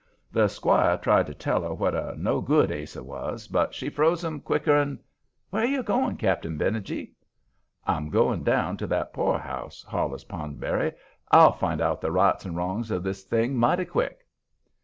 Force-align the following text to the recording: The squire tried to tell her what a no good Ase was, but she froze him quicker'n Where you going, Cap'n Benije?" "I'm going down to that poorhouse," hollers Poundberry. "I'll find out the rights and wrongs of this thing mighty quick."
The 0.31 0.47
squire 0.47 0.97
tried 0.97 1.27
to 1.27 1.35
tell 1.35 1.61
her 1.61 1.75
what 1.75 1.93
a 1.93 2.15
no 2.17 2.41
good 2.41 2.71
Ase 2.71 2.95
was, 2.99 3.47
but 3.47 3.75
she 3.75 3.87
froze 3.87 4.23
him 4.23 4.39
quicker'n 4.41 4.97
Where 5.51 5.63
you 5.63 5.83
going, 5.83 6.17
Cap'n 6.17 6.57
Benije?" 6.57 7.13
"I'm 7.85 8.09
going 8.09 8.41
down 8.41 8.77
to 8.77 8.87
that 8.87 9.13
poorhouse," 9.13 9.83
hollers 9.87 10.23
Poundberry. 10.23 10.93
"I'll 11.29 11.51
find 11.53 11.81
out 11.81 12.01
the 12.01 12.11
rights 12.11 12.45
and 12.45 12.57
wrongs 12.57 12.89
of 12.89 13.03
this 13.03 13.21
thing 13.21 13.55
mighty 13.57 13.85
quick." 13.85 14.25